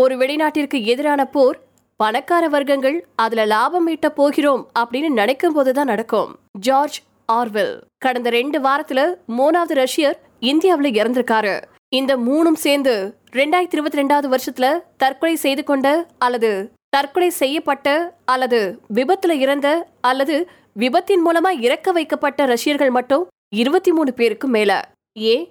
[0.00, 1.60] ஒரு வெளிநாட்டிற்கு எதிரான போர்
[1.96, 6.38] பணக்கார வர்க்கங்கள் அதுல லாபம் ஈட்ட போகிறோம் அப்படின்னு நினைக்கும் போதுதான் நடக்கும்.
[6.58, 7.80] George Orwell.
[7.98, 11.62] கடந்த ரெண்டு வாரத்துல மூணாவது ரஷ்யர் இந்தியாவுல இறந்திருக்காரு.
[11.88, 19.30] இந்த மூணும் சேர்ந்து ரெண்டாயிரத்தி இருபத்தி ரெண்டாவது வருஷத்துல தற்கொலை செய்து கொண்ட அல்லது தற்கொலை செய்யப்பட்ட அல்லது விபத்துல
[19.30, 20.48] இறந்த அல்லது
[20.78, 24.88] விபத்தின் மூலமா இறக்க வைக்கப்பட்ட ரஷ்யர்கள் மட்டும் இருபத்தி மூணு பேருக்கு மேல.
[25.12, 25.48] ஏன்?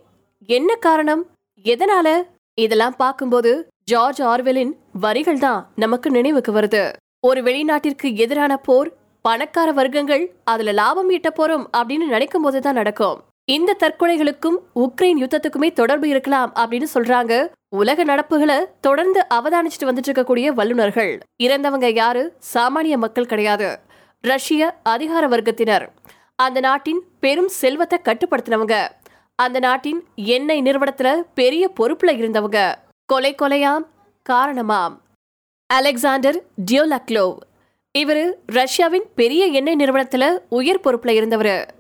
[0.48, 1.26] என்ன காரணம்?
[1.64, 2.24] எதனால?
[2.54, 6.94] இதெல்லாம் பார்க்கும்போது ஜார்ஜ் ஆர்வெலின் வரிகள் தான் நமக்கு நினைவுக்கு வருது.
[7.28, 8.90] ஒரு வெளிநாட்டிற்கு எதிரான போர்
[9.22, 13.24] பணக்கார வர்க்கங்கள் அதுல லாபம் ஈட்ட போறோம் அப்படின்னு நினைக்கும் போதுதான் நடக்கும்.
[13.52, 17.50] இந்த தற்கொலைகளுக்கும் உக்ரைன் யுத்தத்துக்குமே தொடர்பு இருக்கலாம் அப்படின்னு சொல்றாங்க.
[17.76, 21.20] உலக நடப்புகளை தொடர்ந்து அவதானிச்சுட்டு வந்துட்டு இருக்கக்கூடிய வல்லுநர்கள்.
[21.44, 22.24] இறந்தவங்க யாரு?
[22.54, 23.80] சாமானிய மக்கள் கிடையாது.
[24.22, 25.88] ரஷ்ய அதிகார வர்க்கத்தினர்.
[26.36, 28.76] அந்த நாட்டின் பெரும் செல்வத்தை கட்டுப்படுத்தினவங்க.
[29.36, 32.76] அந்த நாட்டின் எண்ணெய் நிறுவனத்துல பெரிய பொறுப்புல இருந்தவங்க.
[33.10, 33.86] கொலை கொலையாம்
[34.30, 34.96] காரணமாம்.
[35.68, 37.38] அலெக்சாண்டர் டியோலக்லோவ்
[37.92, 41.74] இவர் ரஷ்யாவின் பெரிய எண்ணெய் நிறுவனத்தில் உயர் பொறுப்பில் இருந்தவர்.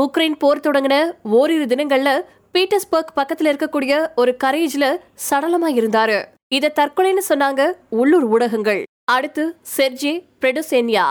[0.00, 5.00] உக்ரைன் போர் தொடங்கின ஓரிரு தினங்களில் பீட்டர்ஸ்பர்க் பக்கத்தில் இருக்கக்கூடிய ஒரு கரேஜில்
[5.30, 6.32] சடலமாக இருந்தார்.
[6.54, 8.82] இதை தற்கொலைன்னு சொன்னாங்க உள்ளூர் ஊடகங்கள்.
[9.12, 11.06] அடுத்து செர்ஜே பிரெடோசேனியா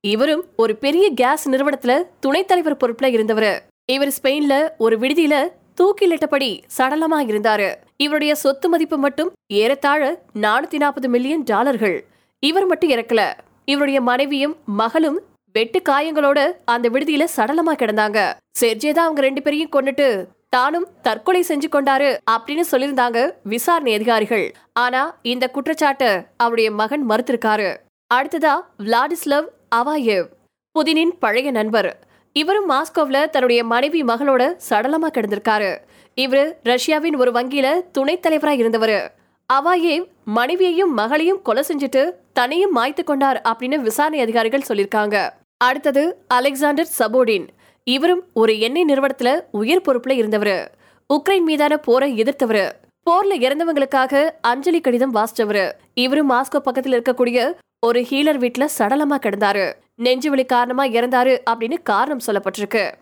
[0.00, 3.66] இவரும் ஒரு பெரிய கேஸ் நிறுவனத்துல துணைத் தலைவர் பொறுப்புல இருந்தவர்.
[3.92, 5.48] இவர் ஸ்பெயின்ல ஒரு விடுதியில
[5.80, 7.70] தூக்கிலிட்டபடி சடலமா இருந்தாரு.
[8.04, 10.02] இவருடைய சொத்து மதிப்பு மட்டும் ஏறத்தாழ
[10.44, 11.96] நானூத்தி நாற்பது மில்லியன் டாலர்கள்.
[12.38, 13.22] இவர் மட்டும் இறக்கல.
[13.64, 15.18] இவருடைய மனைவியும் மகளும்
[15.52, 18.18] வெட்டு காயங்களோட அந்த விடுதியில சடலமா கிடந்தாங்க.
[18.60, 24.46] செர்ஜே தான் அவங்க ரெண்டு பேரையும் கொண்டுட்டு தானும் தற்கொலை செஞ்சு கொண்டாரு அப்படின்னு சொல்லியிருந்தாங்க விசாரணை அதிகாரிகள்.
[24.72, 27.70] ஆனா இந்த குற்றச்சாட்டை அவருடைய மகன் மறுத்திருக்காரு.
[28.14, 30.28] அடுத்ததா விளாடிஸ்லவ் அவாயேவ்
[30.74, 31.90] புதினின் பழைய நண்பர்.
[32.32, 35.76] இவரும் மாஸ்கோவ்ல தன்னுடைய மனைவி மகளோட சடலமாக கிடந்திருக்காரு.
[36.16, 39.08] இவரு ரஷ்யாவின் ஒரு வங்கியில துணைத் தலைவராக இருந்தவரு.
[39.52, 45.30] அவாயேவ் மனைவியையும் மகளையும் கொலை செஞ்சுட்டு தன்னையும் மாய்த்து கொண்டார் அப்படின்னு விசாரணை அதிகாரிகள் சொல்லியிருக்காங்க.
[45.56, 47.48] அடுத்தது அலெக்சாண்டர் சபோடின்.
[47.84, 50.66] இவரும் ஒரு எண்ணெய் நிறுவனத்துல உயர் பொறுப்புல இருந்தவரு.
[51.14, 52.70] உக்ரைன் மீதான போரை எதிர்த்தவரு.
[53.10, 55.72] போர்ல இறந்தவங்களுக்காக அஞ்சலி கடிதம் வாசிச்சவரு.
[55.94, 57.54] இவரும் மாஸ்கோ பக்கத்தில் இருக்கக்கூடிய
[57.86, 59.72] ஒரு ஹீலர் வீட்டுல சடலமா கிடந்தாரு.
[59.98, 62.92] நெஞ்சுவலி காரணமா இறந்தாரு அப்படின்னு காரணம் சொல்லப்பட்டிருக்கு.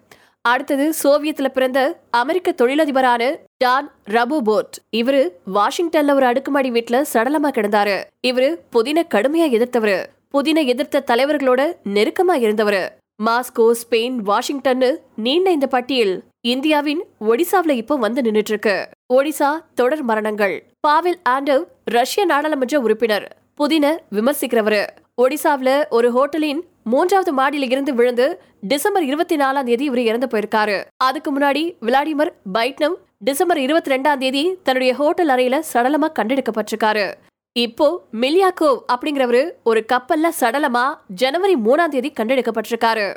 [0.41, 4.75] அடுத்தது சோவியத்தில் பிறந்த அமெரிக்க தொழிலதிபரான டான் ரபோபோட்.
[4.97, 8.05] இவரு வாஷிங்டன்ல ஒரு அடுக்குமாடி வீட்டுல சடலமா கிடந்தாரு.
[8.27, 10.05] இவரு புதின கடுமையா எதிர்த்தவரு.
[10.29, 12.89] புதின எதிர்த்த தலைவர்களோட நெருக்கமா இருந்தவரு.
[13.27, 18.89] மாஸ்கோ ஸ்பெயின் வாஷிங்டன்னு நீண்ட இந்த பட்டியல் இந்தியாவின் ஒடிசாவில இப்போ வந்து நின்னுட்டு இருக்கு.
[19.15, 20.65] ஒடிசா தொடர் மரணங்கள்.
[20.81, 23.37] பாவில் ஆண்டவ் ரஷ்ய நாடாளுமன்ற உறுப்பினர்.
[23.59, 23.87] புதின
[24.17, 24.83] விமர்சிக்கிறவரு.
[25.23, 26.61] ஒடிசாவில் ஒரு ஹோட்டலின்
[26.93, 28.27] மூன்றாவது மாடியில இருந்து விழுந்து
[28.61, 30.77] டிசம்பர் இருபத்தி நாலாம் தேதி இவர் இறந்து போயிருக்காரு.
[30.97, 37.07] அதுக்கு முன்னாடி விளாடிமர் பைட்னம் டிசம்பர் இருபத்தி ரெண்டாம் தேதி தன்னுடைய ஹோட்டல் அறையில சடலமா கண்டெடுக்கப்பட்டிருக்காரு.
[37.53, 37.89] இப்போ
[38.21, 40.85] மில்யாக்கோவ் அப்படிங்கிறவரு ஒரு கப்பல்ல சடலமா
[41.23, 43.09] ஜனவரி மூணாம் தேதி கண்டெடுக்கப்பட்டிருக்காரு.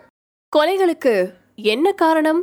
[0.56, 1.13] கொலைகளுக்கு
[1.56, 2.41] என்ன காரணம்?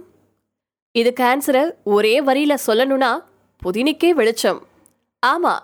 [0.93, 3.13] இது கேன்சரை ஒரே வரியில சொல்லணும்னா
[3.63, 4.63] புதினிக்கே வெளிச்சம்.
[5.27, 5.55] ஆமா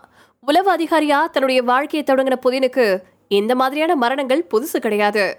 [0.47, 5.39] உளவு அதிகாரியா தன்னுடைய வாழ்க்கையை தொடங்கின புதினுக்கு இந்த மாதிரியான மரணங்கள் புதுசு கிடையாது.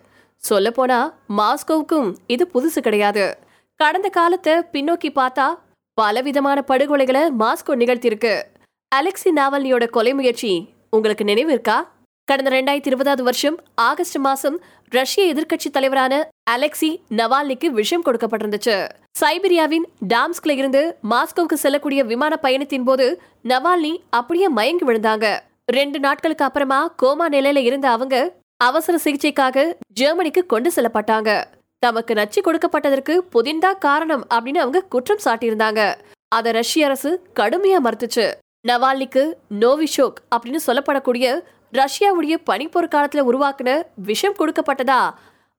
[0.50, 3.38] சொல்லப்போனா மாஸ்கோவுக்கும் இது புதுசு கிடையாது.
[3.76, 5.48] கடந்த காலத்தை பின்னோக்கி பார்த்தா
[5.94, 8.34] பலவிதமான படுகொலைகளை மாஸ்கோ நிகழ்த்தியிருக்கு.
[8.96, 11.78] அலெக்சி நாவல்னியோட கொலை முயற்சி உங்களுக்கு நினைவு இருக்கா?
[12.30, 14.56] கடந்த ரெண்டாயிரத்தி இருபதாவது வருஷம் ஆகஸ்ட் மாசம்
[14.92, 16.14] ரஷ்ய எதிர்க்கட்சி தலைவரான
[16.52, 18.78] அலெக்சி நவால்னிக்கு விஷம் கொடுக்கப்பட்டிருந்துச்சு.
[19.20, 20.82] சைபீரியாவின் டாம்ஸ்க்ல இருந்து
[21.12, 23.22] மாஸ்கோவுக்கு செல்லக்கூடிய விமான பயணத்தின் போது
[23.52, 25.26] நவால்னி அப்படியே மயங்கி விழுந்தாங்க.
[25.66, 28.16] ரெண்டு நாட்களுக்கு அப்புறமா கோமா நிலையில இருந்த அவங்க
[28.58, 31.30] அவசர சிகிச்சைக்காக ஜெர்மனிக்கு கொண்டு செல்லப்பட்டாங்க.
[31.84, 35.82] தமக்கு நச்சு கொடுக்கப்பட்டதற்கு புதிந்தா காரணம் அப்படின்னு அவங்க குற்றம் சாட்டியிருந்தாங்க.
[36.28, 38.28] அத ரஷ்ய அரசு கடுமையா மறுத்துச்சு.
[38.68, 39.24] நவால்னிக்கு
[39.64, 41.26] நோவிஷோக் அப்படின்னு சொல்லப்படக்கூடிய
[41.80, 43.70] ரஷ்யாவுடைய பனிப்போர் காலத்துல உருவாக்குன
[44.10, 45.00] விஷம் கொடுக்கப்பட்டதா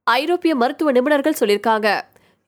[0.07, 1.89] ஐரோப்பிய மருத்துவ நிபுணர்கள் சொல்லியிருக்காங்க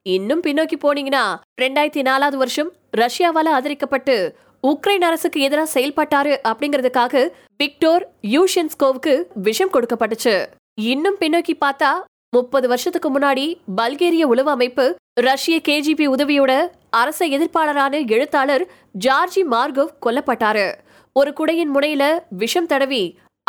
[0.07, 1.25] இன்னும் பின்னோக்கி போனீங்கன்னா
[1.63, 4.15] ரெண்டாயிரத்தி நாலாவது வருஷம் ரஷ்யாவால ஆதரிக்கப்பட்டு
[4.63, 7.25] உக்ரைன் அரசுக்கு எதிராக செயல்பட்டாரு அப்படிங்கிறதுக்காக
[7.57, 9.15] விக்டோர் யூஷின்ஸ்கோவுக்கு
[9.47, 10.35] விஷம் கொடுக்கப்பட்டுச்சு.
[10.83, 11.91] இன்னும் பின்னோக்கி பார்த்தா
[12.37, 14.87] முப்பது வருஷத்துக்கு முன்னாடி பல்கேரிய உளவு அமைப்பு
[15.21, 16.53] ரஷ்ய கேஜிபி உதவியோட
[16.91, 18.65] அரச எதிர்ப்பாளரான எழுத்தாளர்
[19.05, 20.67] ஜார்ஜி மார்கோவ் கொல்லப்பட்டாரு.
[21.17, 22.05] ஒரு குடையின் முனையில
[22.43, 23.03] விஷம் தடவி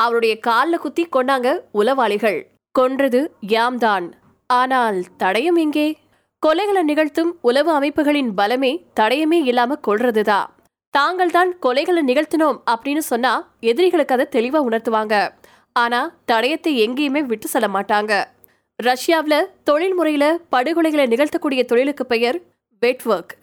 [0.03, 2.39] அவருடைய கால்ல குத்தி கொண்டாங்க உளவாளிகள்.
[2.75, 4.07] கொன்றது யாம்தான்.
[4.49, 5.87] ஆனால் தடயம் எங்கே?
[6.43, 10.47] கொலைகளை நிகழ்த்தும் உளவு அமைப்புகளின் பலமே தடயமே இல்லாம கொள்றதுதான்
[10.93, 13.33] தாங்கள் தான் கொலைகளை நிகழ்த்தினோம் அப்படின்னு சொன்னா
[13.71, 15.15] எதிரிகளுக்கு அதை தெளிவா உணர்த்துவாங்க.
[15.75, 18.13] ஆனா தடயத்தை எங்கேயுமே விட்டு செல்ல மாட்டாங்க.
[18.79, 19.35] ரஷ்யாவுல
[19.69, 20.25] தொழில்முறையில
[20.55, 22.37] படுகொலைகளை நிகழ்த்தக்கூடிய தொழிலுக்கு பெயர்
[22.81, 23.33] வெட் ஒர்க்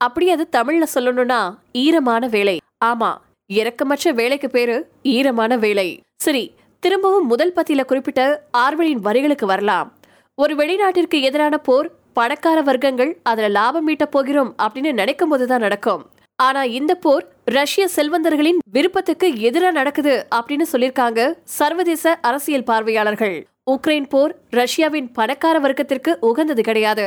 [0.00, 1.40] அப்படி அது தமிழ்ல சொல்லணும்னா
[1.82, 2.56] ஈரமான வேலை.
[2.84, 3.10] ஆமா
[3.50, 6.02] இறக்கமற்ற வேலைக்கு பேரு ஈரமான வேலை.
[6.16, 8.22] சரி திரும்பவும் முதல் பத்தியில குறிப்பிட்ட
[8.58, 9.88] ஆர்வலின் வரிகளுக்கு வரலாம்.
[10.34, 16.02] ஒரு வெளிநாட்டிற்கு எதிரான போர் பணக்கார வர்க்கங்கள் அதுல லாபம் ஈட்ட போகிறோம் அப்படின்னு நினைக்கும் போதுதான் நடக்கும்.
[16.36, 23.46] ஆனா இந்த போர் ரஷ்ய செல்வந்தர்களின் விருப்பத்துக்கு எதிராக நடக்குது அப்படின்னு சொல்லிருக்காங்க சர்வதேச அரசியல் பார்வையாளர்கள்.
[23.70, 27.06] உக்ரைன் போர் ரஷ்யாவின் பணக்கார வர்க்கத்திற்கு உகந்தது கிடையாது.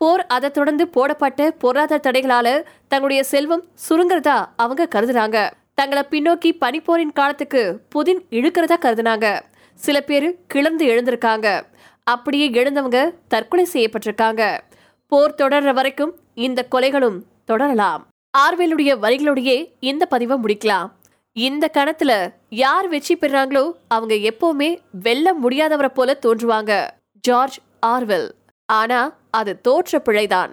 [0.00, 2.48] போர் அதை தொடர்ந்து போடப்பட்ட பொருளாதார தடைகளால
[2.88, 5.38] தங்களுடைய செல்வம் சுருங்குறதா அவங்க கருதுறாங்க.
[5.76, 9.40] தங்களை பின்னோக்கி பனிப்போரின் காலத்துக்கு புதின் இழுக்கிறதா கருதுனாங்க.
[9.74, 11.62] சில பேர் கிளர்ந்து எழுந்திருக்காங்க.
[12.04, 14.60] அப்படியே எழுந்தவங்க தற்கொலை செய்யப்பட்டிருக்காங்க.
[15.06, 18.06] போர் தொடர்ற வரைக்கும் இந்த கொலைகளும் தொடரலாம்.
[18.38, 20.90] ஆர்வலுடைய வரிகளோடையே இந்த பதிவை முடிக்கலாம்.
[21.32, 26.90] இந்த கணத்துல யார் வெற்றி பெறாங்களோ அவங்க எப்பவுமே வெல்ல முடியாதவரை போல தோன்றுவாங்க.
[27.20, 28.30] George Orwell.
[28.66, 30.50] ஆனா அது தோற்ற பிழைதான்.